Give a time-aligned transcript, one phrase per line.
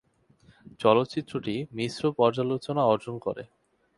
[0.79, 3.43] চলচ্চিত্রটি মিশ্র পর্যালোচনা অর্জন করে।